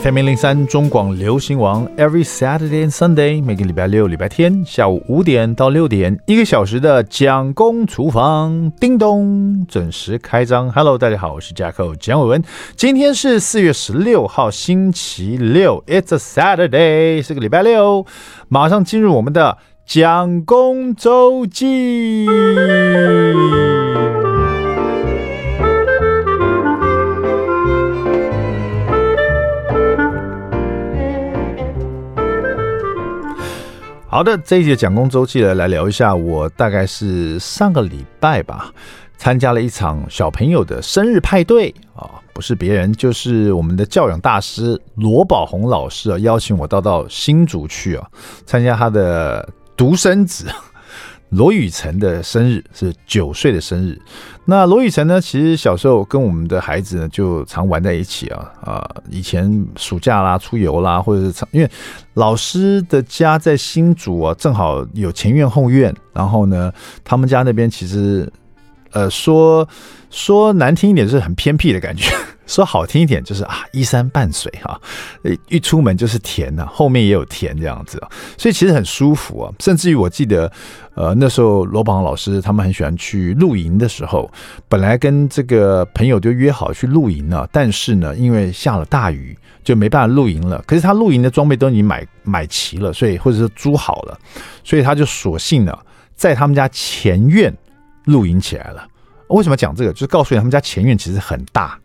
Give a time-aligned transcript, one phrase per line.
[0.00, 10.72] FM 零零三中广流行网，Every Saturday and Sunday，每个礼拜六、礼拜天下午五点到六点，一个小时的蒋公厨房，叮咚准时开张。
[10.72, 12.42] Hello，大家好，我是 Jacko 蒋伟文。
[12.74, 18.06] 今天是四月十六号，星期六，It's a Saturday，是个礼拜六。
[18.48, 22.26] 马上进入我们的蒋公周记。
[34.12, 36.14] 好的，这一节蒋公周记呢，来聊一下。
[36.14, 38.70] 我大概是上个礼拜吧，
[39.16, 48.06] 参加了一场小朋友的生日派对啊，不是别人，就是我们的教养大师罗宝红老师啊，邀请我到到新竹去啊，
[48.44, 50.44] 参加他的独生子。
[51.32, 53.98] 罗雨辰的生日是九岁的生日。
[54.44, 61.70] 那罗雨辰呢，其实小时候跟我们的孩子呢就常玩在一起啊啊、以前暑假啦、出游啦，或者是因为
[62.14, 68.30] 老师的家在新竹啊，正好有前院后院，然后呢，他们家那边其实
[68.90, 69.66] 呃说
[70.10, 72.12] 说难听一点，是很偏僻的感觉。
[72.46, 74.80] 说好听一点就是啊，依山傍水哈，
[75.48, 79.52] 一出门就是田呐，后面也有田这样子啊，所以其实很舒服啊。
[79.60, 80.50] 甚至于我记得，
[80.94, 84.30] 呃，那时候罗宝老师他们很喜欢去露营的时候，
[84.68, 90.62] 本来跟这个朋友就约好去露营了，但是呢，因为下了大雨，就没办法露营了。
[90.66, 94.18] 可是他露营的装备都已经买买齐了，所以或者是租好了，
[94.64, 95.78] 所以他就索性呢，
[96.16, 97.54] 在他们家前院
[98.06, 98.86] 露营起来了。
[99.28, 99.92] 为什么讲这个？
[99.92, 101.78] 就是告诉你，他们家前院其实很大。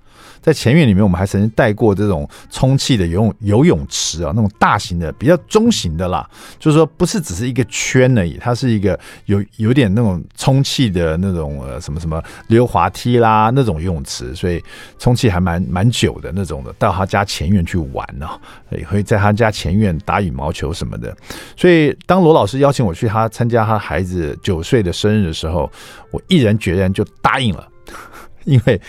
[0.48, 6.26] 在前院里面，我们还曾经带过这种充气的游泳游泳池啊，那种大型的、比较中型的啦，
[6.58, 14.64] 就是说不是只是一个圈而已，它是一个有有点那种充气的那种呃什么什么溜滑梯啦那种游泳池，所以
[14.98, 16.74] 充气还蛮蛮久的那种的。
[16.80, 18.26] 到他家前院去玩呢，
[18.70, 21.14] 也会在他家前院打羽毛球什么的。
[21.58, 25.70] 所以当罗老师邀请我去他参加他孩子九岁的生日的时候，
[26.10, 27.68] 我毅然决然就答应了，
[28.46, 28.80] 因为。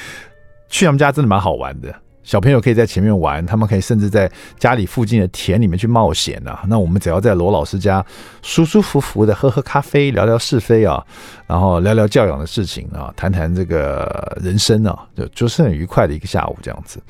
[0.69, 6.63] 去他们家真的蛮好玩的，小朋友可以在前面玩，他们可以甚至在家里附近的田里面去冒险啊。
[6.69, 8.05] 那我们只要在罗老师家
[8.43, 11.03] 舒舒服服的喝喝咖啡，聊聊是非啊，
[11.47, 17.01] 然后聊聊教养的事情啊，谈谈这个人生啊，就就是很愉快的一个下午这样子。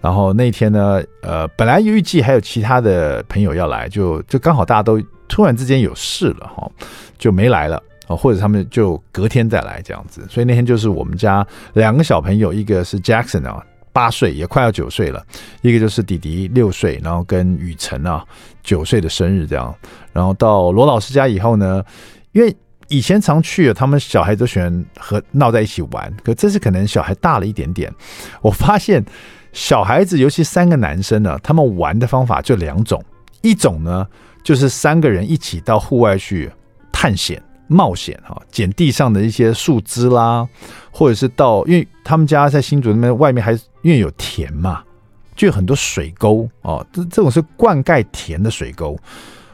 [0.00, 6.70] 然后那天呢，呃，本来预计还有其他的朋友要来，就就刚好大家都突然之间有事了哈，
[7.18, 7.82] 就没来了。
[8.06, 15.24] 哦，或者他们就隔天再来这样子，所以那天就是我们家两个小朋友，一个是 Jackson 啊，八岁也快要九岁了，
[15.62, 18.24] 一个就是弟弟六岁，然后跟雨辰啊
[18.62, 19.74] 九岁的生日这样，
[20.12, 21.82] 然后到罗老师家以后呢，
[22.32, 22.54] 因为
[22.88, 27.92] 以前常去，他们小孩都喜欢和闹在一起玩，可这次可能小孩大了一点点，
[28.40, 29.04] 我发现
[29.52, 33.02] 小孩子尤其三个男生呢，他们玩的方法就两种，
[33.42, 34.06] 一种呢
[34.44, 36.48] 就是三个人一起到户外去
[36.92, 37.42] 探险。
[37.66, 40.46] 冒险哈，捡地上的一些树枝啦，
[40.90, 44.82] 或者是到，因为他们家在新竹那边，外面还因为有田嘛，
[45.34, 48.98] 就有很多水沟哦，这这种是灌溉田的水沟。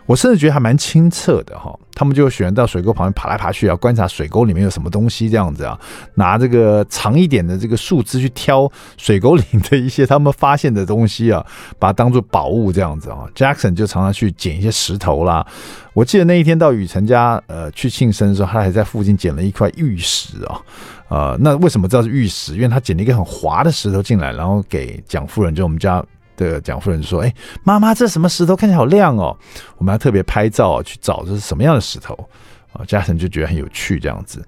[0.07, 5.79] 我甚至觉得还蛮清澈的哈，他们就喜欢到水沟旁边爬来爬去啊，观察水沟里面有什么东西这样子啊，
[6.15, 11.45] 拿这个长一点的这个树枝去挑水沟里的一些他们发现的东西啊，
[11.79, 13.27] 把它当做宝物这样子啊。
[13.35, 15.47] Jackson 就常常去捡一些石头啦。
[15.95, 20.61] 我记得那一天到雨辰家呃去庆生的时候，他还在附近捡了一块玉石啊，
[21.09, 22.55] 呃，那为什么知道是玉石？
[22.55, 26.05] 因为他捡了一个很滑的石头进来，然后给蒋夫人，就我们家。
[26.51, 29.37] 的蒋夫人说：“哎，妈妈，这什么石头看起来好亮哦！
[29.79, 32.15] 我们要特别拍照去找这是什么样的石头
[32.73, 34.45] 啊？”嘉诚就觉得很有趣，这样子。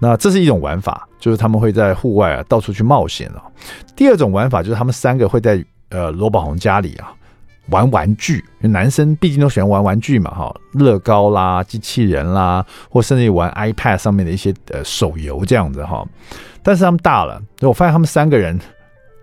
[0.00, 3.42] 那这是一种玩法，就是他们会在户外啊到处去冒险啊。
[3.96, 7.12] 第二种玩法就是他们三个会在呃罗宝红家里啊
[7.70, 16.06] 玩玩具，男生毕竟都喜欢玩玩具嘛，哈，乐高啦、机器人啦，或甚至玩 iPad 上面的一些呃手游这样子哈。
[16.62, 18.56] 但是他们大了，我发现他们三个人，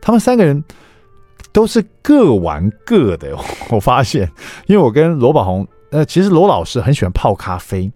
[0.02, 0.62] 他们三个人。
[1.56, 3.34] 都是各玩各的，
[3.72, 4.30] 我发现，
[4.68, 7.90] 因为我跟罗宝红，呃，其实罗老师很喜欢泡咖啡，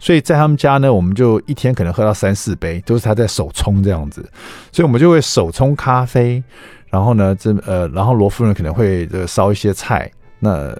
[0.00, 4.28] 所以在他们家呢，我们就一天可能喝到三四杯，都是他在手冲这样子，
[4.72, 6.42] 所以我们就会手冲咖啡，
[6.90, 10.10] 然后呢，这呃，然后罗夫人可能会这烧一些菜。
[10.40, 10.76] 那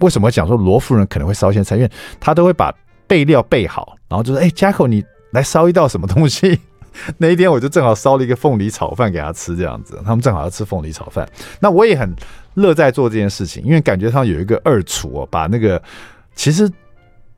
[0.00, 1.76] 为什么讲说罗夫人可能会烧一些菜？
[1.76, 2.74] 因为他都会把
[3.06, 6.58] 备料备好，然后就说：“哎，Jacko，你来烧一道什么东西？”
[7.18, 11.28] 那一天我就正好烧了一个凤梨炒饭给他吃，这样子，他们正好要吃凤梨炒饭。
[11.60, 12.14] 那我也很
[12.54, 15.82] 乐在做这件事情，因为感觉上有一个二厨哦，把那个
[16.34, 16.70] 其实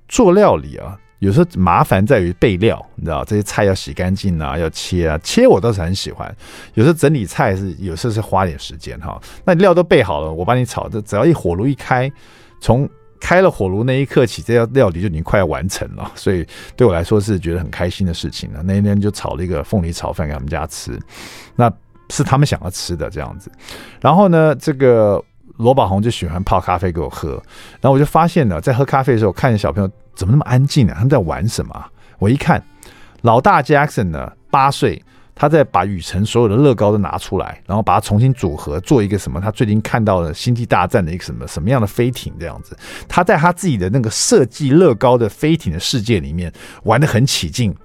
[0.09, 6.35] 做料理啊，有时候麻烦在于备料，你知道这些菜要洗干净啊，要切啊，切我倒是很喜欢。
[6.75, 9.21] 有时候整理菜是有时候是花点时间哈。
[9.45, 12.11] 那料都备好了，我帮你炒，这只要一火炉一开，
[12.61, 12.89] 从
[13.21, 16.11] 开了火炉那一刻起，这道料理就已经快要完成了。
[16.17, 16.47] 所以
[16.77, 18.63] 对我来说是觉得很开心的事情了。
[18.63, 20.99] 那一天就炒了一个凤梨炒饭给他们家吃，
[21.55, 21.73] 那
[22.11, 23.51] 是他们想要吃的这样子。
[24.01, 25.23] 然后呢，这个
[25.57, 27.31] 罗宝红就喜欢泡咖啡给我喝，
[27.81, 29.91] 然后我就发现呢，在喝咖啡的时候，看见小朋友。
[30.17, 30.95] 怎么那么安静呢？
[30.95, 31.85] 他们在玩什么？
[32.19, 32.65] 我一看，
[33.21, 35.05] 老大 Jackson 呢，八岁，
[35.39, 39.39] 他在把雨辰所有的乐高都拿出来，然后把它重新组合，做一个什么？
[39.39, 42.75] 他最近看到了星际大战的一个什么什么样的飞艇这样子？
[43.07, 46.51] 他在他自己的那个设计乐高的飞艇的世界里面
[46.85, 47.77] 玩得很起劲。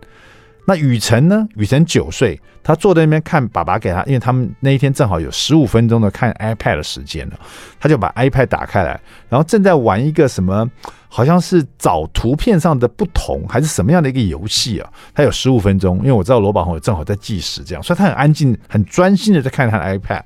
[0.65, 1.45] 那雨辰呢？
[1.55, 7.39] 雨辰九岁，他坐在那边看爸爸给他，因为他们那一天正好有十五分钟的看 iPad 的时间了，
[7.79, 10.69] 他就把 iPad 打开来，然后正在玩一个什么，
[11.13, 14.89] 好像是找图片上的不同，还是什么样的一个游戏啊？
[15.13, 20.23] 他有十五分钟，因为我知道罗宝红正好在计时，这样，所以他很安静、很专心的在看他的 iPad。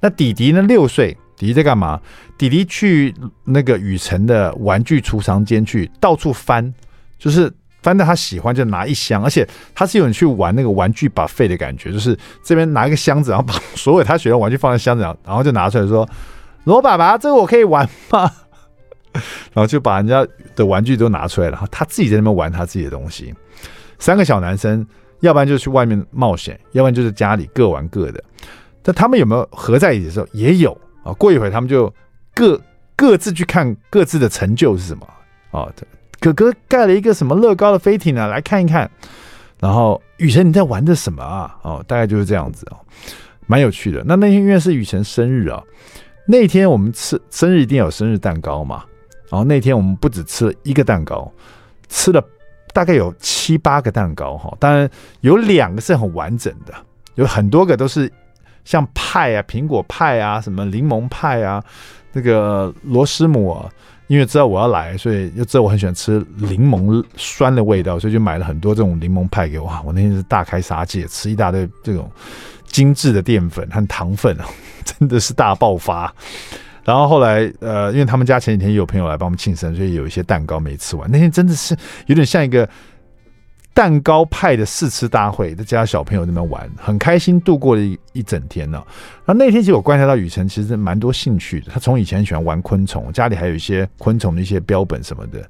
[0.00, 0.60] 那弟弟呢？
[0.60, 1.98] 六岁，弟弟在干嘛？
[2.36, 3.14] 弟弟去
[3.44, 6.74] 那个雨辰的玩具储藏间去到处翻，
[7.18, 7.50] 就是。
[7.82, 9.44] 翻到他喜欢就拿一箱，而且
[9.74, 16.08] 他是有人去玩那个玩具把废的感觉，就是这边拿一个箱子，然后把所有他喜欢玩具放在箱子上，然后就拿出来说
[16.62, 18.30] ：“罗爸爸，这个我可以玩吗？”
[19.52, 23.34] 然后就把人家的玩具都拿出来，然后他自己在那边玩他自己的东西。
[23.98, 24.84] 三个小男生，
[25.20, 28.22] 要不然就去外面冒险，要不然就是家里各玩各的。
[28.82, 30.26] 但他们有没有合在一起的时候？
[30.32, 31.12] 也有啊。
[31.12, 31.92] 过一会他们就
[32.34, 32.60] 各
[32.96, 35.06] 各自去看各自的成就是什么
[35.52, 35.68] 啊。
[36.18, 38.26] 哥哥盖了一个什么乐高的飞艇呢？
[38.26, 38.90] 来看一看。
[39.60, 41.56] 然后雨辰你在玩的什么啊？
[41.62, 42.76] 哦，大概就是这样子哦，
[43.46, 44.02] 蛮有趣的。
[44.04, 45.62] 那那天因为是雨辰生日啊，
[46.26, 48.84] 那天我们吃生日一定有生日蛋糕嘛。
[49.32, 51.32] 然后那天我们不止吃了一个蛋糕，
[51.88, 52.22] 吃了
[52.74, 54.54] 大概有七八个蛋糕哈。
[54.60, 54.86] 当然
[55.22, 56.74] 有两个是很完整的，
[57.14, 58.12] 有很多个都是
[58.66, 61.64] 像派啊、苹果派啊、什么柠檬派啊、
[62.12, 63.70] 那个螺丝母啊。
[64.08, 69.72] 因为知道我要来，所以又知道我很喜欢吃柠檬酸的味道，所以就买了很多这种柠檬派给我。
[69.86, 72.10] 我那天是大开杀戒，吃一大堆这种
[72.66, 74.36] 精致的淀粉和糖分，
[74.84, 76.14] 真的是大爆发。
[76.84, 81.10] 然后后来，呃，因为他们家前几天有朋友来帮我们庆生，所以有一些蛋糕没吃完。
[81.10, 81.76] 那天真的是
[82.06, 82.68] 有点像一个。
[83.74, 88.84] 蛋糕派的试吃大会，在家小朋友那边玩，很开心度过了一一整天呢。
[89.24, 95.40] 那那天其实我观察到雨辰其实蛮多兴趣的，他从以前喜欢玩昆虫，家里还有一些昆虫的一些标本什么的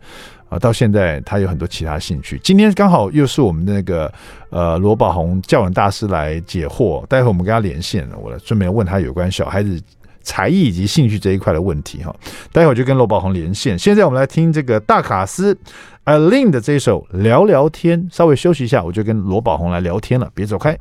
[0.48, 2.40] 啊，到现在他有很多其他兴趣。
[2.44, 4.12] 今天刚好又是我们那个
[4.50, 9.82] 呃罗宝红教养大师来解惑，待会我们跟他连线，我顺便问他有关小孩子
[10.22, 12.14] 才艺以及兴趣这一块的问题哈。
[12.52, 13.78] 待会儿就跟罗宝红连线。
[13.78, 15.56] 现在我们来听这个大卡斯。
[16.04, 20.76] A-Lin 的这一首聊聊天，稍微休息一下，我就跟罗宝红来聊天了，别走开。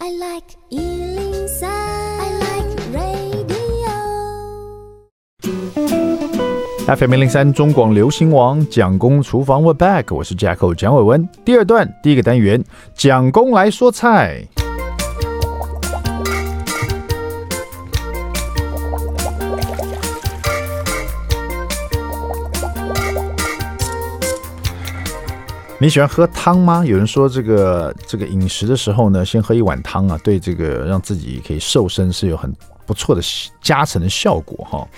[0.00, 3.88] I like 103, I like radio.
[6.94, 11.26] FM 一零三中广流行王蒋公厨房，We're back，我是 Jacko 蒋伟文。
[11.42, 12.62] 第二段第一个单元，
[12.94, 14.46] 蒋公来说菜。
[25.78, 26.82] 你喜欢喝汤吗？
[26.86, 32.50] 有人说这个这个饮食的时候呢，先喝一碗汤啊，对这个让自己可以瘦身是有很
[32.86, 33.20] 不错的
[33.60, 34.88] 加成的效果哈。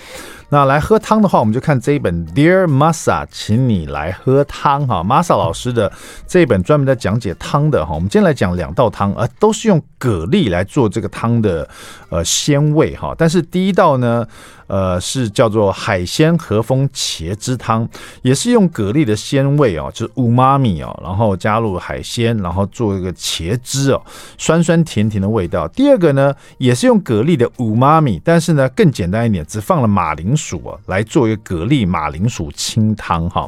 [0.49, 5.03] 那来喝汤的话，我们就看这一本 Dear Masa，请你来喝汤哈。
[5.03, 5.91] Masa 老师的
[6.27, 7.93] 这一本专门在讲解汤的哈。
[7.93, 11.69] 我们今天来讲两道汤，而都是用蛤蜊来做这个汤的
[12.09, 13.13] 呃鲜味哈。
[13.17, 14.25] 但是第一道呢。
[14.69, 17.89] 呃，是叫做海鲜和风茄汁汤，
[18.21, 23.99] 也是用蛤蜊的鲜味哦，就是乌妈咪哦，然后加入海鲜，然后做一个茄汁哦，
[24.37, 25.67] 酸酸甜甜的味道。
[25.69, 33.47] 第二个呢，也是用蛤蜊的乌妈咪，但是呢更简单一点，只放了马铃薯啊来做一个蛤蜊马铃薯清汤哈。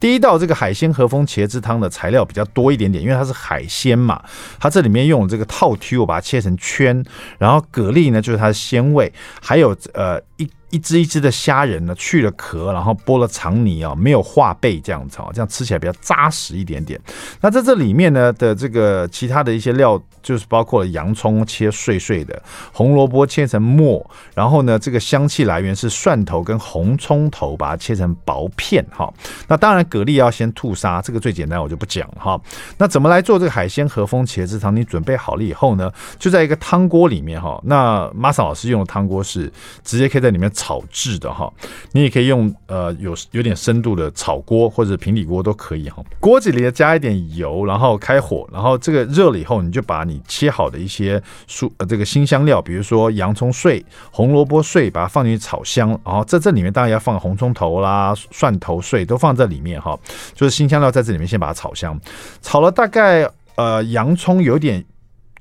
[0.00, 4.22] 第一道这个海鲜和风茄子汤的材料比较多一点点，因为它是海鲜嘛，
[4.58, 7.04] 它这里面用这个套 Q，我把它切成圈，
[7.38, 10.50] 然后蛤蜊呢就是它的鲜味，还有呃一。
[10.72, 16.98] 一只一只的虾仁呢，去了壳，然后剥了肠泥啊，没有化背这样子啊，这样吃起来比较扎实一点点。
[17.42, 24.02] 那在这里面呢的这个其他的一些料，就是包括了洋葱切碎碎的，红萝卜切成末，
[24.34, 29.12] 然后呢这个香气来源是蒜头跟红葱头，把它切成薄片哈。
[29.46, 32.40] 那当然蛤蜊要先吐沙，这个最简单，我就不讲哈。
[32.78, 34.74] 那怎么来做这个海鲜和风茄子汤？
[34.74, 37.60] 你准备好了以后呢，就在一个汤锅里面哈。
[37.62, 39.52] 那 Masa 老师用的汤锅是
[39.84, 40.50] 直接可以在里面。
[40.62, 41.52] 炒制的哈，
[41.90, 46.00] 你也可以用呃有有点深度的炒锅或者平底锅都可以哈。
[46.20, 55.88] 锅子里加一点油，然后开火，然后这个热了以后，你就把你切好的一些蔬呃这个辛香料，比如说洋葱碎、红萝卜碎，把它放进去炒香。
[56.04, 59.98] 然后在这里面当然要放红葱头啦、蒜头碎都放在里面哈，
[60.32, 62.00] 就是辛香料在这里面先把它炒香，
[62.40, 64.84] 炒了大概呃洋葱有点。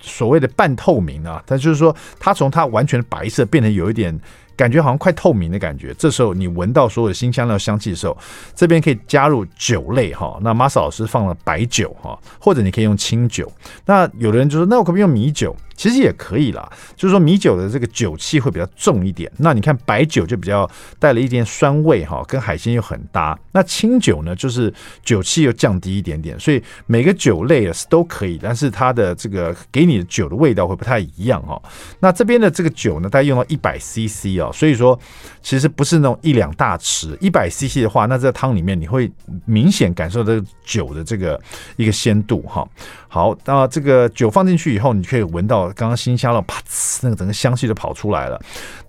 [0.03, 4.19] 所谓的半透明啊，但就是说，它从它完全白色变成有一点
[4.55, 5.93] 感觉，好像快透明的感觉。
[5.97, 8.17] 这时候你闻到所有的新香料香气的时候，
[8.55, 10.37] 这边可以加入酒类哈。
[10.41, 13.51] 那 m a s 老师放了白酒哈，或者你可以用清酒。
[13.85, 15.55] 那有的人就说，那我可不可以用米酒？
[15.75, 23.37] 其实也可以啦，就是说米酒的这个酒气会比较重一点，那你看白酒就比较带了一点酸味哈，跟海鲜又很搭。
[23.51, 24.71] 那清酒呢，就是
[25.03, 31.59] 酒气又降低一点点，所以每个酒类啊是都可以，但是它的这个给你的酒的味道会不太一样哈。
[31.99, 34.97] 那这边的这个酒呢，大概用到一百 CC 啊，所以说
[35.41, 39.11] 其实不是那种一两大匙，一百 CC 的话，那在汤里面你会
[39.45, 41.41] 明显感受到酒的这个
[41.75, 42.67] 一个鲜度哈。
[43.07, 45.60] 好，那这个酒放进去以后，你可以闻到。
[45.69, 48.39] 刚刚新香了，啪呲，那个整个香气就跑出来了。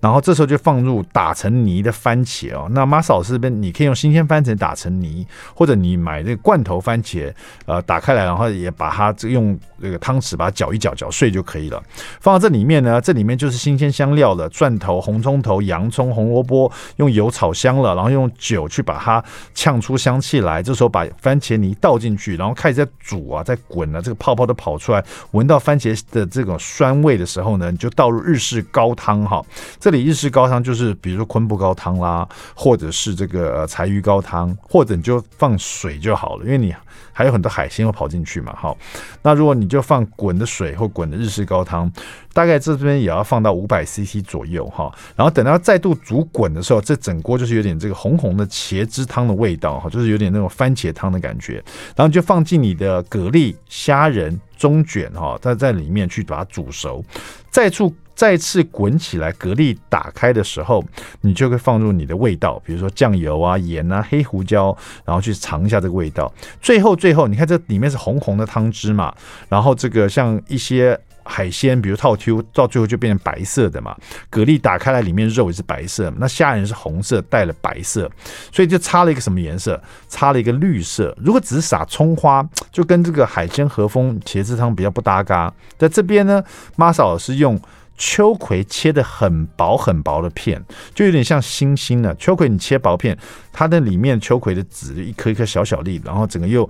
[0.00, 2.68] 然后这时候就放入打成泥的番茄哦。
[2.70, 7.32] 那马嫂这边你可以用新鲜番茄打成泥，或者你买这个罐头番茄，
[7.66, 11.82] 呃，打开来，然后也把它这用这个汤匙把它搅一搅，搅碎就可以了。
[12.20, 19.22] 放到这里面呢，这里面就是新鲜香料了，蒜头、红葱头、洋葱、红萝卜，用油炒香了，然后用酒去把它
[19.54, 20.62] 呛出香气来。
[20.62, 26.58] 这时候把番茄泥倒进去，然后开始在煮啊，在滚啊，这个泡泡都跑出来，闻到番茄的这种。
[26.62, 29.44] 酸味的时候呢，你就倒入日式高汤哈。
[29.80, 36.72] 这里日式高汤就是比如说昆布高汤啦，或者是这个柴鱼高汤，或者你就放水就好了，因为你
[37.12, 38.54] 还有很多海鲜会跑进去嘛。
[38.56, 38.76] 好，
[39.22, 41.90] 那如果你就放滚的水或滚的日式高汤，
[42.32, 44.92] 大概这边也要放到五百 CC 左右哈。
[45.14, 51.54] 然后等到再度煮滚的时候，这整锅就是有点这个红红的茄汁汤的味道哈，就是有点那种番茄汤的感觉。
[51.94, 54.40] 然后你就放进你的蛤蜊、虾仁。
[54.58, 57.04] 中卷哈，再在里面去把它煮熟，
[57.50, 60.84] 再出再次滚起来，蛤蜊打开的时候，
[61.22, 66.32] 你就会放入你的味道，比如说酱油啊、盐啊、黑胡椒，然后去尝一下这个味道。
[66.60, 69.14] 最后最后，你看这里面是红红的汤汁嘛，
[69.48, 70.98] 然后这个像一些。
[71.24, 73.96] 海鲜，比如套 Q，到最后就变成白色的嘛。
[74.28, 76.12] 蛤蜊打开来，里面肉也是白色。
[76.16, 78.10] 那虾仁是红色，带了白色，
[78.50, 79.80] 所以就差了一个什么颜色？
[80.08, 81.16] 差了一个绿色。
[81.22, 85.54] 如果只是撒葱花，就跟这个海鲜和风茄子汤比较不搭嘎。
[85.78, 86.42] 在这边呢
[86.76, 87.56] ，Masa 老师用
[87.96, 90.62] 秋葵切的很薄很薄的片，
[90.94, 92.48] 就有点像星星的秋葵。
[92.48, 93.16] 你切薄片，
[93.52, 96.68] 它的里面秋葵的籽一颗一颗小小粒，然后整个又。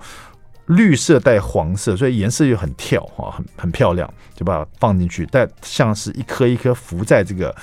[0.67, 7.53] 绿色带黄色，所以颜色又很跳哈，很很漂亮，就把它放进去，但像是一颗一颗浮在这个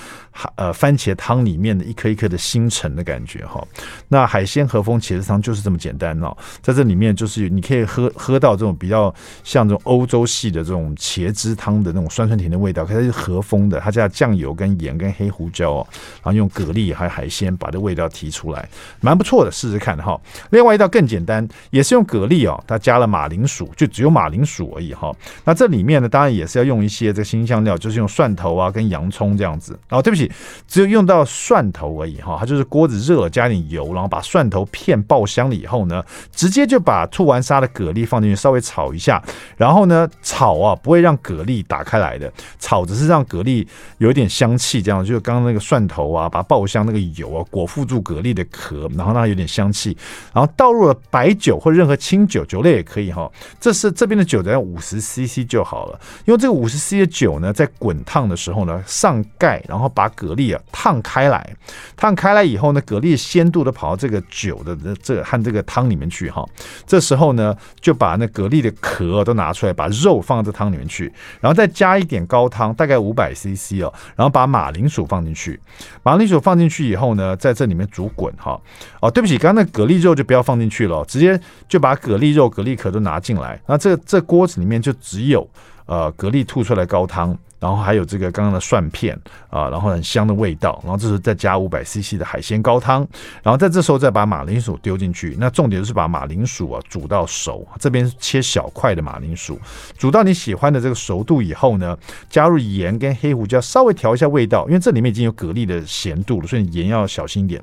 [0.57, 3.66] 呃番茄汤里面的一颗一颗的星辰的感觉哈。
[4.09, 9.12] 那海鲜和风茄子汤就是这么简单哦，在这里面就是你可以喝喝到这种比较
[9.45, 18.69] 像这种欧洲系的这种茄汁汤的那种酸酸甜的味道，可是它是和风的，它加酱油跟盐跟黑胡椒哦，然后用蛤蜊还有海鲜把这味道提出来，
[19.00, 20.21] 蛮不错的，试试看哈。
[20.50, 22.89] 另外一道更简单，也是用蛤蜊哦，它加。
[22.90, 25.14] 加了马铃薯，就只有马铃薯而已哈。
[25.44, 29.78] 那这里面呢，当然也是要用一些这个新香料，就是用蒜头啊跟洋葱这样子。
[29.90, 30.28] 哦，对不起，
[30.66, 32.37] 只有用到蒜头而已哈。
[32.40, 39.23] 它就是锅子热，加点油，然后把蒜头片爆香了以后呢，直接就把吐完沙的蛤蜊放进去，稍微炒一下。
[39.56, 43.64] 然后呢，炒啊不会让蛤蜊打开来的，炒只是让蛤蜊
[43.99, 49.97] 有一点香气，这样就是刚刚那个蒜头啊，把它爆香那个油啊裹附住蛤蜊的壳，然后让它有点香气。
[50.35, 52.79] 然后倒入了白酒或任何清酒酒类。
[52.80, 56.00] 也可以哈，这是这边的酒只要五十 CC 就好了。
[56.25, 61.54] 因为这个五十 CC 的酒呢，在滚烫的时候呢，上盖，然后把蛤蜊啊烫开来，
[61.96, 66.44] 烫开来以后呢，蛤蜊鲜度都跑到这个酒的这和这个汤里面去哈。
[66.87, 75.60] 这时候呢，就把那蛤蜊的壳都拿出来，把肉放到这汤里面去，然后再加一点高汤，大概五百 CC 哦，然后把马铃薯放进去。
[76.02, 78.58] 马铃薯放进去以后呢，在这里面煮滚哈。
[79.00, 82.69] 哦，对不起，刚刚那蛤蜊肉就不要放进去了，直接就把蛤蜊肉、蛤蜊。
[82.76, 85.48] 壳都拿进来，那这这锅子里面就只有
[85.86, 87.36] 呃蛤蜊吐出来高汤。
[87.60, 89.16] 然后还有这个刚刚的蒜片
[89.50, 93.06] 啊，然后很香的味道，然后这时候再加五百 CC 的海鲜高汤，
[93.42, 95.36] 然后在这时候再把马铃薯丢进去。
[95.38, 99.60] 那重点就是把马铃薯啊煮到熟，这边切小块的马铃薯，
[99.98, 101.96] 煮到你喜欢的这个熟度以后呢，
[102.30, 107.62] 加入盐跟黑胡椒，稍微调一下味道，因为这里面已经有蛤蜊的咸度了，所以盐要小心一点。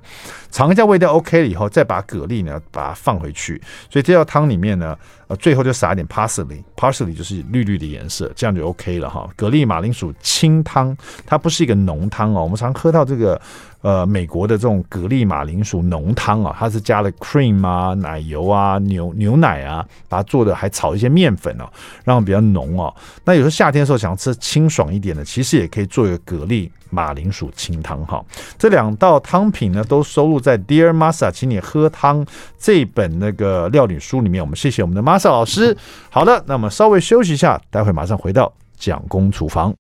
[0.51, 3.61] 尝一下味道 OK 了以后，再把蛤蜊呢把它放回去。
[3.89, 4.97] 所以这道汤里面呢，
[5.27, 9.29] 呃，最后就撒一点 parsley，parsley 就是绿绿的颜色，这样就 OK 了哈。
[9.35, 12.43] 蛤蜊马铃铃薯清汤，它不是一个浓汤哦。
[12.43, 13.41] 我们常喝到这个。
[13.87, 21.63] 呃，美国的这种蛤蜊马铃薯浓汤啊，它是加了 cream 啊、奶油啊、牛牛奶啊，把它做的还炒一些面粉哦，
[22.03, 22.93] 让它比较浓哦。
[23.23, 28.21] 那有时候夏天的时候想吃清爽一点的，其实也可以做一个蛤蜊马铃薯清汤哈。
[28.59, 32.25] 这两道汤品呢，都收录在 Dear Masa，请你喝汤
[32.59, 34.43] 这本那个料理书里面。
[34.43, 35.77] 我们谢谢我们的 Masa 老师。
[36.09, 39.73] 好的，那么稍微休息一下，待会马上回到蒋公厨房。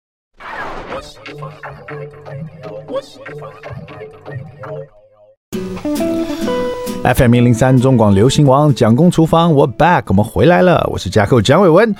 [7.03, 11.95] FM 一零三中广流行王蒋公厨房，我 back，我们回来了，我是架构蒋伟文。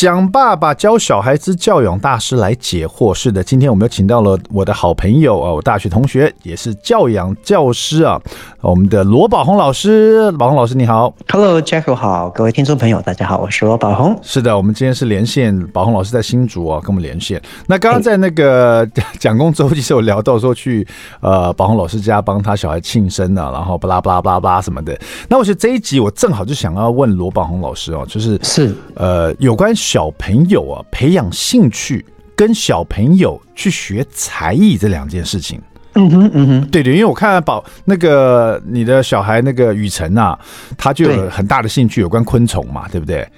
[0.00, 3.12] 蒋爸爸教小孩之教养大师来解惑。
[3.12, 8.18] 是的，今天我们又请到了我的好朋友啊，我大学同学，也是教养教师啊，
[8.62, 10.32] 我们的罗宝红老师。
[10.38, 14.18] 宝红老师你好，Hello，Jack 好，各位听众朋友大家好，我是罗宝红。
[14.22, 17.38] 是的，我们今天是连线宝红老师在新竹啊，跟我们连线。
[17.66, 18.88] 那刚刚在那个
[19.18, 20.86] 蒋公周记是有聊到说去
[21.20, 24.98] 呃宝红老师家帮他小孩庆生啊，然后巴拉巴拉巴拉巴拉什么的。
[25.28, 29.74] 那我觉得这一集我正好就想要问罗宝红老师哦，就是是呃有关。
[29.92, 32.06] 小朋友啊，培养兴趣
[32.36, 35.60] 跟小朋友去学才艺这两件事情，
[35.94, 40.38] 嗯哼嗯哼，对对，因为我看宝那个你的小孩那个雨辰啊，
[40.78, 43.28] 他就有很大的兴趣有关昆虫嘛，对不对？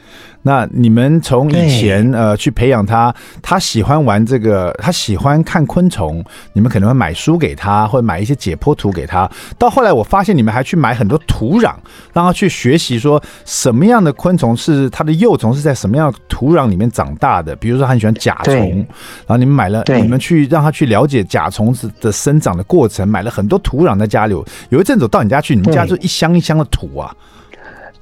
[0.42, 9.30] 那你们从以前呃去培养他，他喜欢玩这个，他喜欢看昆虫，你们可能会买书给他，或者买一些解剖图给他。
[9.56, 11.74] 到后来我发现你们还去买很多土壤，
[12.12, 17.54] 让他去学习说什么样的昆虫是它的幼虫是在什么样的土壤里面长大的。
[17.56, 18.78] 比如说他很喜欢甲虫，
[19.26, 24.34] 然后你们买了，你们去让他去了解甲虫子的生长的过程，买了很多土壤在家里。
[24.70, 27.14] 有一阵子我到你家去，你们家就一箱一箱的土啊。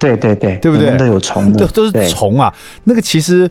[0.00, 0.96] 对对对，对不对？
[0.96, 2.52] 都有虫，都都是虫啊。
[2.84, 3.48] 那个其实，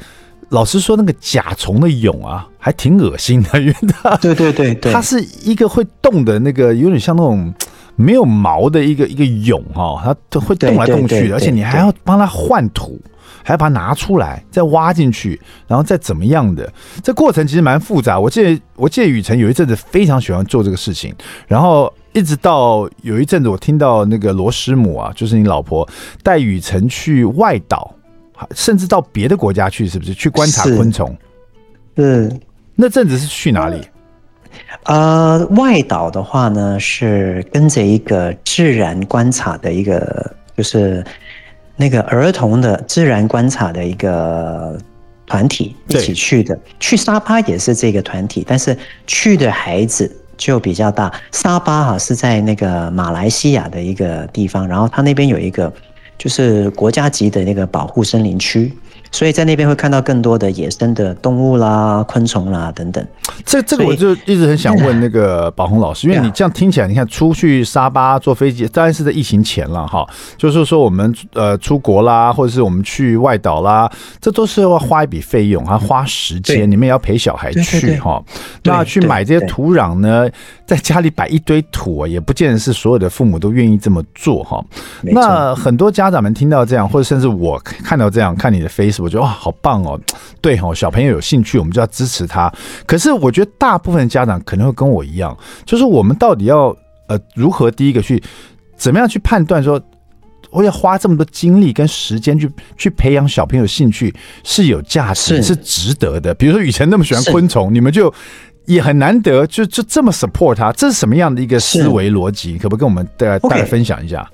[0.50, 7.54] 老实说，那个甲虫的蛹啊，还挺恶心的，因为它，对对对对，它是一个会动的那个，有点像那种
[7.96, 13.00] 没有毛的一个一个蛹哈，它都会动来动去的，而且你还要帮它换土，
[13.44, 16.68] 还要把它拿出来，再挖进去，然后再怎么样的，
[17.04, 18.20] 这过程其实蛮复杂。
[18.20, 21.14] 我记得，我记得雨辰有一阵子非常喜欢做这个事情，
[21.48, 21.94] 然后。
[22.14, 25.88] 一直到有一阵子，我听到那个罗师母啊，就是你老婆
[26.24, 27.94] 带雨辰去外岛，
[28.56, 31.16] 甚至到别的国家去，是不是去观察昆虫？
[31.96, 32.40] 嗯，
[32.76, 33.88] 那阵子是去哪里？
[34.86, 41.06] 呃，外岛的话呢，是跟着一个自然观察的一个，就是
[41.76, 44.76] 那个儿童的自然观察的一个
[45.28, 46.60] 团体一起去的。
[46.80, 50.12] 去沙巴也是这个团体，但是去的孩子。
[50.40, 55.72] 就比较大，沙巴哈是在那个马来西亚的一个地方，然后它那边有一个
[56.18, 58.74] 就是国家级的那个保护森林区。
[59.12, 63.06] 所以在那边会看到更多的野生的动物啦、昆虫啦等等。
[63.46, 70.06] 这这个我就一直很想问那个宝红老师，因为你这样听起来，你看出去沙巴坐飞机，当然是在疫情前了哈。
[70.38, 73.90] 就是说我们呃出国啦，或者是我们去外岛啦，
[74.22, 76.70] 这都是要花一笔费用，还花时间。
[76.70, 78.22] 你们也要陪小孩去哈。
[78.64, 80.28] 那去买这些土壤呢，
[80.66, 84.64] 在家里摆一堆土啊，也不见得是所有的父母都愿意这么做哈。
[85.02, 88.99] 那很多家长们听到这样，或者甚至我看到这样，看你的 face。
[89.02, 90.00] 我觉得哇，好棒哦！
[90.42, 92.52] 对哦，小朋友有兴趣，我们就要支持他。
[92.86, 96.76] 可是我觉得大部分家长可能会跟我一样，就是我们到底要
[97.08, 98.22] 呃如何第一个去
[98.76, 99.82] 怎么样去判断说，
[100.50, 106.34] 我要花这么多精力跟时间去去培养小朋友兴趣是有价值，是值得的。
[106.34, 108.14] 比如说雨辰那么喜欢昆虫，你们就
[108.66, 112.58] 也很难得就就这么 support 他，这是什么样的一个思维逻辑？
[112.58, 114.30] 可不可以跟我们大家大家分享一下？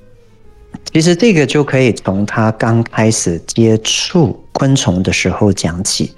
[0.96, 6.14] 其实这个就可以从他刚开始接触昆虫的时候讲起，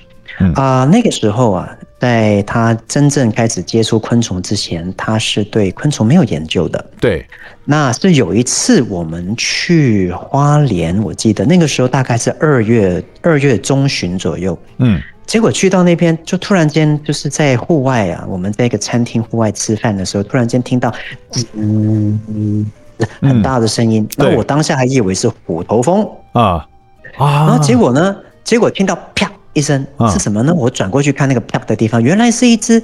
[0.54, 6.92] 啊，那个时候啊，在他真正开始接触昆虫之前，他是对昆虫没有研究的。
[7.02, 7.26] 对，
[7.66, 20.94] 那是有一次我们去花莲，我记得那个时候大概是二月二月中旬左右，嗯，结果去到那边，就突然间就是在户外啊，我们在一个餐厅户外吃饭的时候，突然间听到，
[21.54, 22.72] 嗯嗯。
[23.22, 26.08] 很大的声音，那、嗯、我当下还以为是虎头蜂。
[26.32, 26.68] 啊。
[27.18, 28.16] 啊，然后结果呢？
[28.44, 30.54] 结果听到啪一声是什么呢？
[30.54, 32.82] 我转过去看那个啪的地方，原来是一只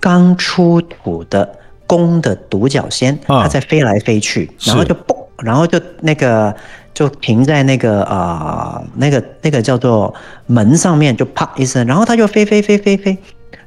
[0.00, 1.48] 刚出土的
[1.86, 6.52] 公的独角仙，它在飞来飞去，然后就嘣，然后就那个
[6.92, 10.12] 就停在那个啊、呃、那个那个叫做
[10.46, 13.16] 门上面，就啪一声，然后它就飞飞飞飞飞，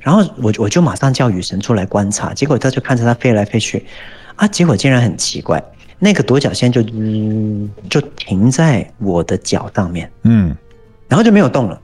[0.01, 3.85] 然后我我就马上叫雨神出来观察，结果他就看着它飞来飞去，
[4.35, 5.63] 啊，结果竟然很奇怪。
[5.99, 10.55] 那个独角仙就嗯，就停在我的脚上面，嗯，
[11.07, 11.79] 然后就没有动了，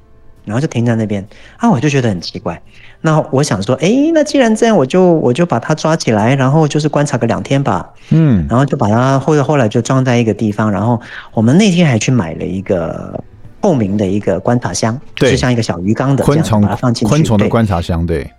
[0.45, 1.26] 然后就停在那边
[1.58, 2.62] 啊，我就觉得很奇怪。
[3.02, 7.89] 那我想说，哎，那既然这样，我就我就把它抓起来，然后就是观察个两天吧。
[8.12, 11.02] 嗯，然后就把它后来后来就装在一个地方，然后
[11.34, 13.19] 我们那天还去买了一个
[13.62, 18.30] 透明的一个观察箱，对，就像一个小鱼缸的昆虫，把它放进去，昆虫的观察箱，对。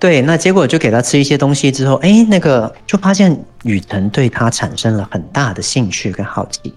[0.00, 6.72] 对，那结果就给他吃一些东西之后，哎，那个就发现雨辰对他产生了很大的兴趣跟好奇，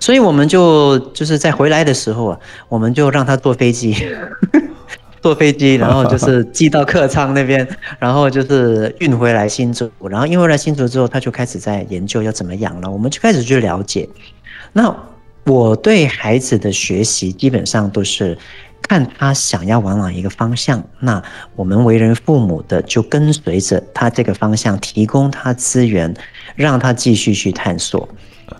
[0.00, 2.38] 所以我们就就是在回来的时候啊，
[2.70, 3.94] 我们就让他坐飞机，
[5.20, 14.08] 坐飞机，然后就是 寄到客舱那边，然后就是运回来新竹，然后运回来新竹之后，他就开始在研究要怎么养了，我们就开始去了解。
[14.72, 14.94] 那
[15.44, 18.38] 我对孩子的学习基本上都是。
[18.82, 21.22] 看他想要往哪一个方向，那
[21.56, 26.14] 我们为人父母的就跟随着他这个方向，提供他资源，
[26.54, 28.08] 让他继续去探索。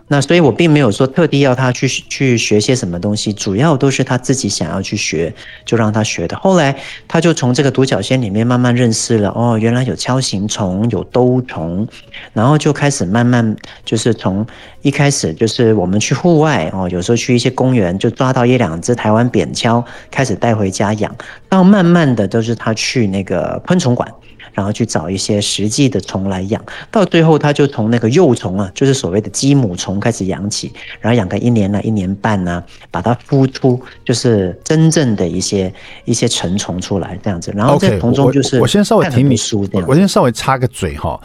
[0.08, 5.32] 那所以，我并没有说特地要他去去学些什么东西，主要都是他自己想要去学，
[5.66, 6.36] 就让他学的。
[6.38, 6.74] 后来，
[7.06, 11.86] 他就从这个独角仙里面慢慢认识了，哦，原来有锹形虫，有兜虫，
[12.32, 14.46] 然后就开始慢慢就是从
[14.80, 21.14] 一开始就是我们去户外哦，有时候去一些公园就抓到一两只台湾扁锹，开始带回家养，
[21.50, 24.10] 到慢慢的都是他去那个昆虫馆。
[24.52, 35.72] 然后去找一些实际的虫来养，到最后他就从那个幼虫啊，就是所谓的鸡母虫开始养起，然后养个一年呢、啊，一年半呢、啊，把它孵出，就是真正的一些
[36.04, 37.52] 一些成虫出来这样子。
[37.56, 41.20] 然后在从中就是 okay, 我，我先稍微听你书，我先稍微插个嘴哈，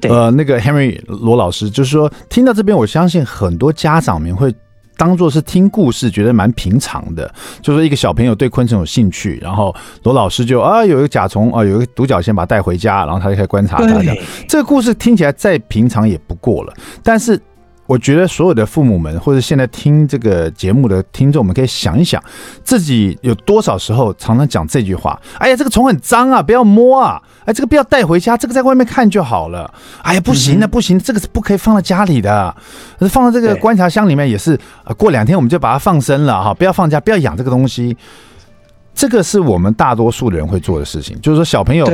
[0.00, 4.54] 对呃，那个 Henry 罗老师就是说，听到这边，我相信很多家长们会。
[5.00, 7.32] 当做是听故事，觉得蛮平常的。
[7.62, 14.02] 就说一个小朋友对昆虫有兴趣，然后罗老师就啊有一个甲虫啊，有一个独角仙，把它带回家，然后他就开始观察它。
[14.46, 17.40] 这个故事听起来再平常也不过了，但是。
[17.90, 22.22] 我觉得所有的父母们，或者现在听这个节目的听众们，可以想一想，
[22.62, 27.20] 自己有多少时候常常讲这句话：“哎呀，这个虫很脏啊，不要摸啊！
[27.46, 29.68] 哎，这个不要带回家，这个在外面看就好了。
[30.04, 32.54] 哎呀，不行的，不行，这个是不可以放在家里的，
[33.10, 34.56] 放在这个观察箱里面也是。
[34.96, 37.96] 过两天我们就把它放生了哈，不要放家，不要养这个东西。”
[38.92, 41.86] 这个是我们大多数的人会做的事情，就是说小朋友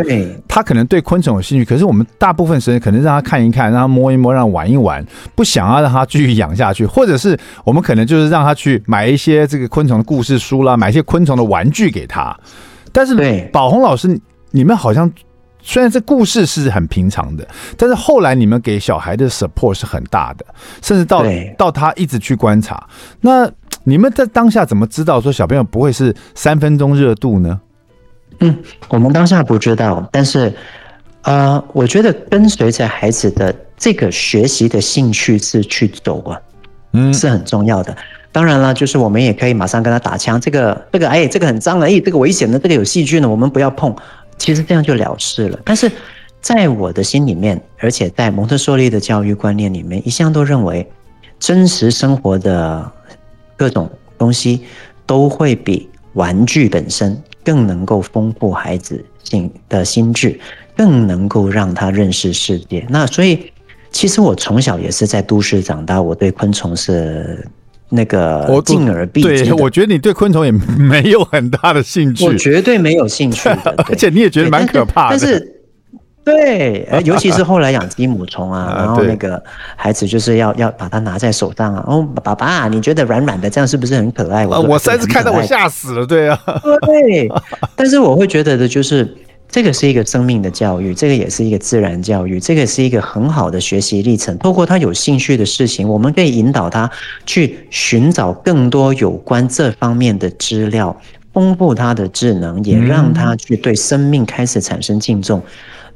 [0.48, 5.06] 他可能对昆虫有兴趣，可是我们大部分时间可能让他看一看，让他摸一摸，让他玩一玩，
[5.36, 12.36] 不想要让他继续养下去，或者是我们可能就是让他去买一些这个昆虫的故事书啦，买一些昆虫的玩具给他。
[12.90, 14.18] 但是宝红老师，
[14.50, 15.08] 你们好像
[15.62, 20.44] 虽然这故事是很平常的，但是后来你们给小孩的 support 是很大的，
[20.82, 21.22] 甚至到
[21.56, 22.84] 到他一直去观察
[23.20, 23.48] 那。
[23.88, 27.60] 你们在当下怎么知道说小朋友不会是三分钟热度呢？
[28.40, 30.52] 嗯，我们当下不知道，但是，
[31.22, 36.36] 呃，我觉得跟随着孩子的这个学习的兴趣是去走啊，
[36.94, 37.96] 嗯，是很重要的。
[38.32, 43.94] 当然了，就是我们也可以马上跟他打枪，这个这个哎，这个很脏了，哎，这个危险的，这个有细菌的，我们不要碰。
[44.36, 45.60] 其实这样就了事了。
[45.64, 45.88] 但是
[46.40, 50.84] 在我的心里面，而且在蒙特梭利的教育观念里面，一向都认为
[51.38, 52.92] 真实生活的。
[53.56, 54.60] 各种东西
[55.06, 60.38] 都会比玩具本身更能够丰富孩子心的心智，
[60.76, 62.86] 更能够让他认识世界。
[62.88, 63.50] 那所以，
[63.90, 67.46] 其实我从小也是在都市长大，我对昆虫是
[67.88, 69.44] 那个敬而避之。
[69.44, 75.18] 对，我觉得你对昆虫也没有很大的兴趣，我绝对没有兴趣的， 而且你也觉得蛮可怕的。
[75.18, 75.52] 但是。
[76.26, 79.40] 对， 尤其是后来养鸡母虫啊，然后那个
[79.76, 81.84] 孩子就是要要把它拿在手上啊。
[81.86, 84.44] 哦，爸爸，你觉得软软的这样是不是很可爱？
[84.44, 86.36] 我我上次看到我吓死了，对啊。
[86.84, 87.30] 对，
[87.76, 89.16] 但是我会觉得的就是，
[89.48, 94.36] 这个是一个生命的教育，这个也是一个自然教育，这个是一个很好的学习历程。
[94.38, 96.90] 透过他有兴趣的事情，我们可以引导他
[97.24, 101.00] 去寻找更多有关这方面的资料，
[101.32, 105.40] 丰富他的智能，也让他去对生命开始产生敬重。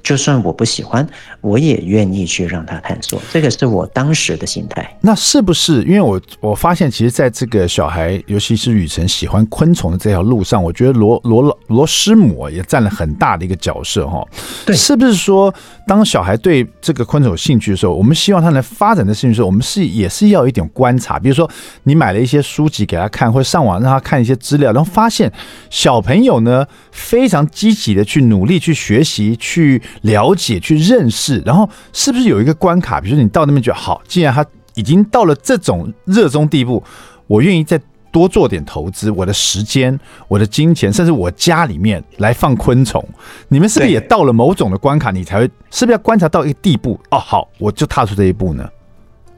[0.03, 1.07] 就算我不喜欢，
[1.41, 3.21] 我也愿意去让他探索。
[3.33, 4.97] 这个是我当时的心态。
[5.01, 14.27] 那是不是因为我我发现，其实在这个小孩，尤其是雨辰喜欢昆虫的这条路上，我觉得罗罗罗罗师母也占了很大的一个角色哈。
[14.65, 15.55] 对，是不是说，
[15.87, 21.19] 当小孩对这个昆虫有兴趣的时候，我们希望他能发展的兴趣的时候，我们是也是要一点观察。
[21.19, 21.49] 比如说，
[21.85, 25.31] 你买了一些书籍给他看，或者上网让他看一些资料，然后发现
[25.69, 29.81] 小朋友呢非常积极的去努力去学习去。
[30.03, 33.01] 了解去认识，然后是不是有一个关卡？
[33.01, 36.83] 比如说你到那边觉得好，既然他已经到了这种热衷地步，
[37.27, 37.81] 我愿意再
[38.13, 43.05] 多做点投资，我的时间、我的金钱，甚至我家里面来放昆虫。
[43.49, 46.99] 你们是不是也到了某种的关卡，你才会是不是要观察到一个地步？
[47.11, 48.69] 哦，好，我就踏出这一步呢？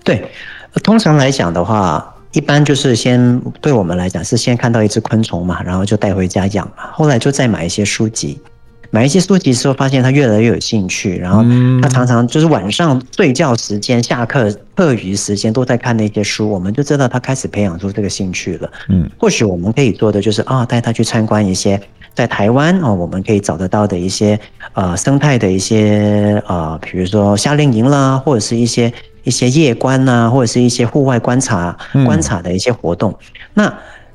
[0.05, 0.27] 对，
[0.83, 8.41] 通常来讲的话，一般就是先对我们来讲是先看到一只昆虫嘛，然后就带回家养嘛，后来就再买一些书籍。
[8.95, 11.43] 买一些书籍之后，发现他越来越有兴趣，然后
[11.81, 18.71] 他常常就是晚上睡觉时间、下课课余时间都在看那些书，我们就知道他开始培养出这个兴趣了。
[18.91, 21.81] 嗯，或许我们可以做的就是啊，带他去参观一些
[22.13, 24.39] 在台湾啊，我们可以找得到的一些
[24.75, 28.93] 呃生态的一些呃，比如说夏令营啦，或者是一些
[29.25, 31.75] 一些夜观呐，或者是一些户外观察
[32.05, 33.19] 观察的一些活动。
[33.55, 33.73] 那